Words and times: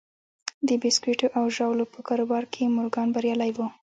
د 0.67 0.69
بیسکويټو 0.81 1.27
او 1.37 1.43
ژاولو 1.55 1.85
په 1.93 1.99
کاروبار 2.07 2.43
کې 2.53 2.73
مورګان 2.75 3.07
بریالی 3.15 3.51
و 3.55 3.59